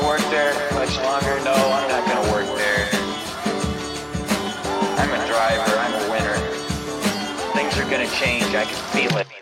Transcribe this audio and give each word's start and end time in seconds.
gonna 0.00 0.12
work 0.12 0.30
there 0.30 0.52
much 0.74 0.96
longer? 0.98 1.42
No, 1.44 1.52
I'm 1.52 1.88
not 1.88 2.06
gonna 2.06 2.32
work 2.32 2.46
there. 2.56 2.88
I'm 4.98 5.10
a 5.10 5.26
driver, 5.26 5.78
I'm 5.78 5.94
a 5.94 6.10
winner. 6.10 6.36
Things 7.54 7.78
are 7.78 7.90
gonna 7.90 8.08
change, 8.08 8.54
I 8.54 8.64
can 8.64 8.74
feel 8.92 9.18
it. 9.18 9.39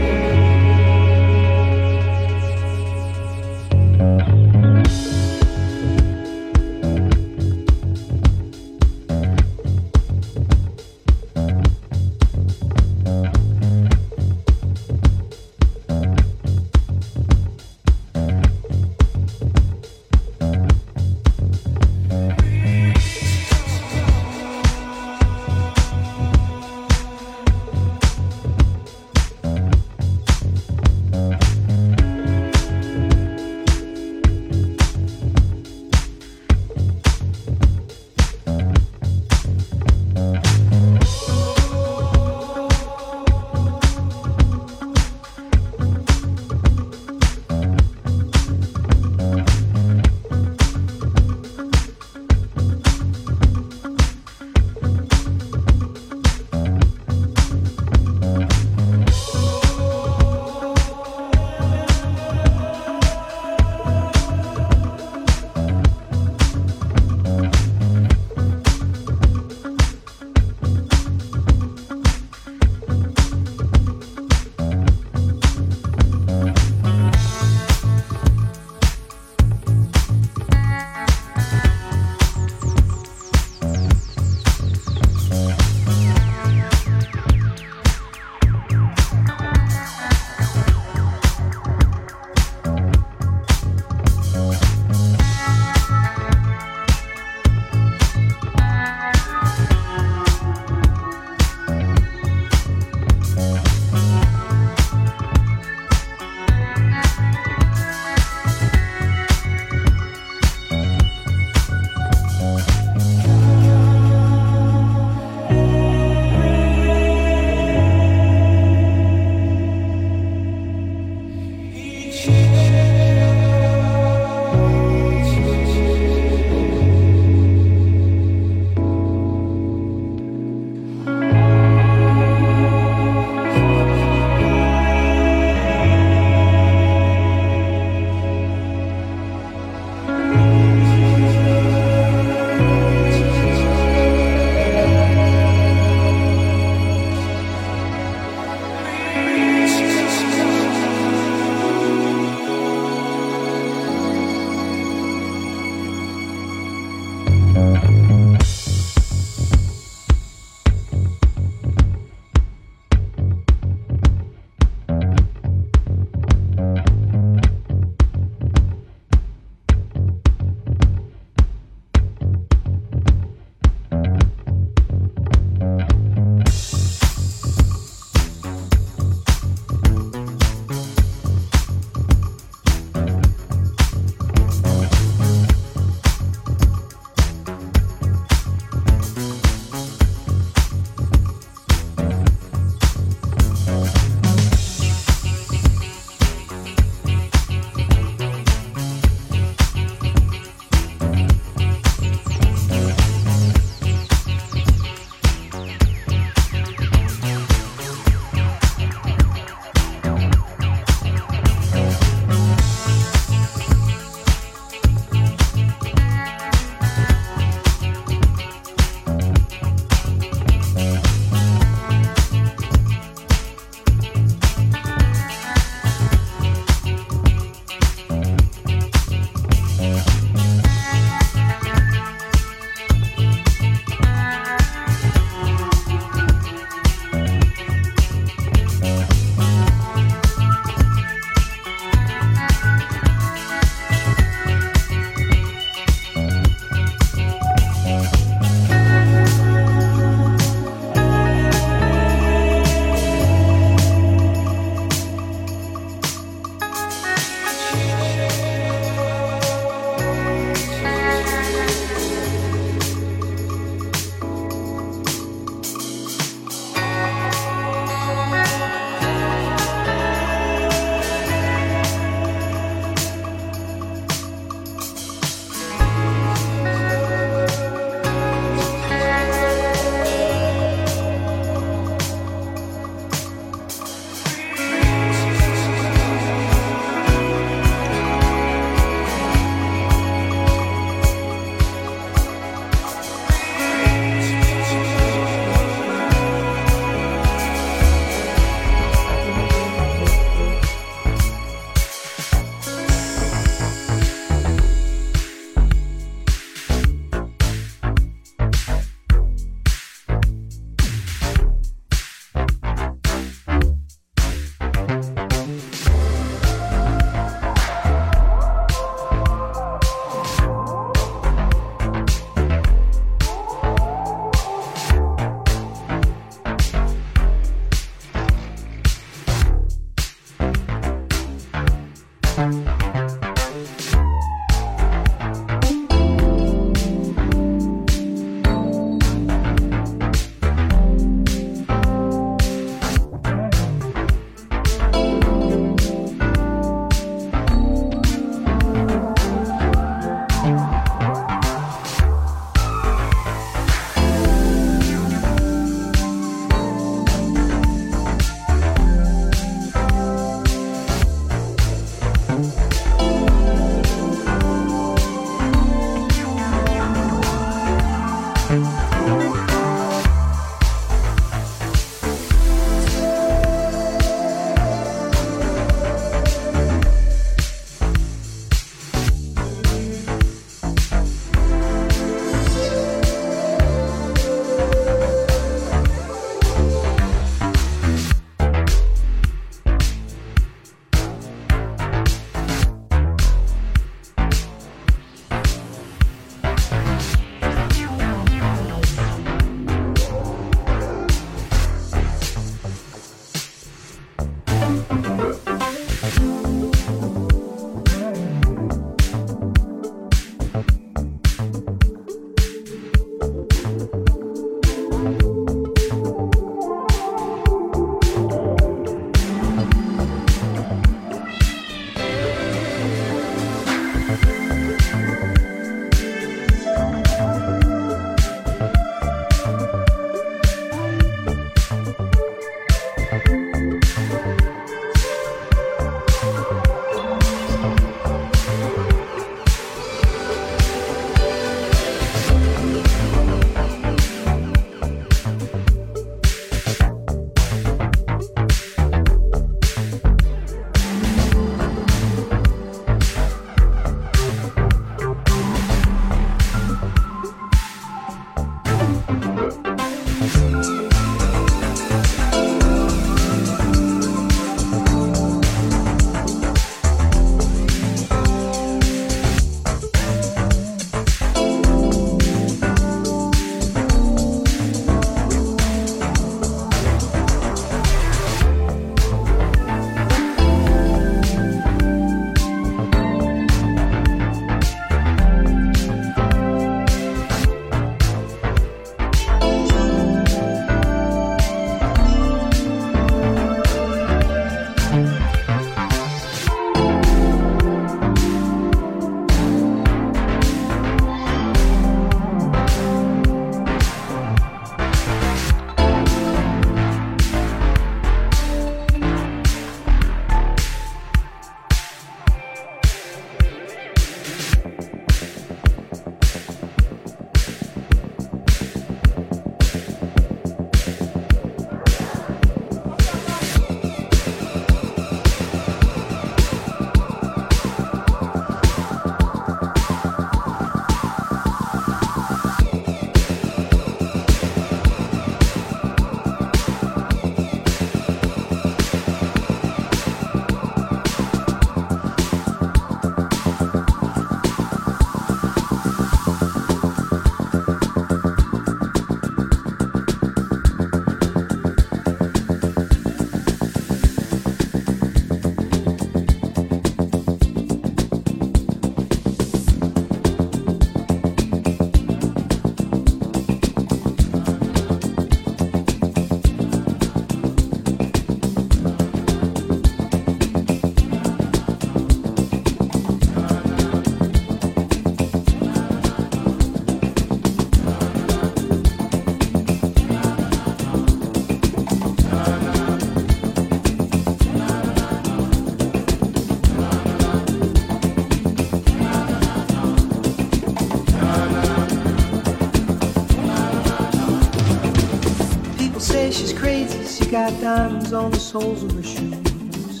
Got 597.40 597.60
diamonds 597.62 598.12
on 598.12 598.30
the 598.30 598.38
soles 598.38 598.82
of 598.82 598.92
her 598.92 599.02
shoes. 599.02 600.00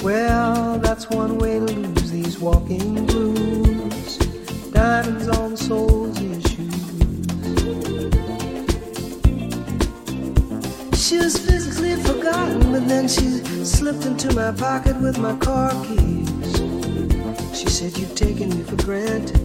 Well, 0.00 0.78
that's 0.78 1.10
one 1.10 1.36
way 1.38 1.58
to 1.58 1.64
lose 1.64 2.10
these 2.12 2.38
walking 2.38 3.06
blues. 3.06 4.18
Diamonds 4.70 5.26
on 5.28 5.50
the 5.50 5.56
soles 5.56 6.16
of 6.16 6.22
your 6.30 6.40
shoes. 6.42 6.78
She 11.04 11.16
was 11.18 11.36
physically 11.44 11.96
forgotten, 11.96 12.70
but 12.70 12.86
then 12.86 13.08
she 13.08 13.26
slipped 13.64 14.06
into 14.06 14.32
my 14.36 14.52
pocket 14.52 14.96
with 15.00 15.18
my 15.18 15.36
car 15.38 15.72
keys. 15.86 16.52
She 17.58 17.66
said, 17.66 17.98
You've 17.98 18.14
taken 18.14 18.48
me 18.50 18.62
for 18.62 18.76
granted 18.84 19.41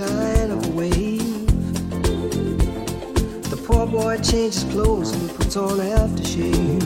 of 0.00 0.66
a 0.66 0.70
wave. 0.70 1.46
The 3.48 3.56
poor 3.64 3.86
boy 3.86 4.16
changes 4.16 4.64
clothes 4.64 5.12
and 5.12 5.30
puts 5.36 5.56
on 5.56 5.78
aftershave 5.78 6.80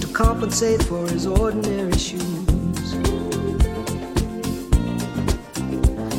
to 0.00 0.06
compensate 0.12 0.82
for 0.82 1.08
his 1.08 1.26
ordinary 1.26 1.96
shoes. 1.96 2.92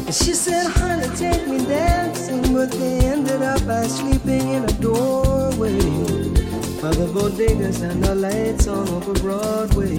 And 0.06 0.16
she 0.16 0.34
said, 0.34 0.66
honey, 0.66 1.16
take 1.16 1.48
me 1.48 1.60
dancing, 1.60 2.54
but 2.56 2.72
they 2.72 3.02
ended 3.02 3.44
up 3.44 3.64
by 3.68 3.86
sleeping 3.86 4.50
in 4.50 4.64
a 4.64 4.74
doorway. 4.82 5.78
By 6.82 6.90
the 6.90 7.08
bodegas 7.14 7.84
and 7.84 8.04
the 8.04 8.16
lights 8.16 8.66
on 8.66 8.90
over 8.90 9.14
Broadway, 9.14 9.98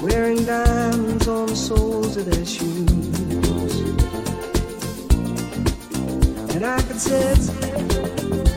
wearing 0.00 0.42
diamonds 0.46 1.28
on 1.28 1.48
the 1.48 1.56
soles 1.56 2.16
of 2.16 2.24
their 2.24 2.46
shoes. 2.46 3.07
And 6.58 6.66
I 6.66 6.82
could 6.82 6.98
say, 6.98 8.47